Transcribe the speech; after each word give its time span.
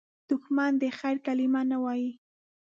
دښمن 0.29 0.71
د 0.81 0.83
خیر 0.97 1.17
کلمه 1.25 1.61
نه 1.71 1.77
وايي 1.83 2.11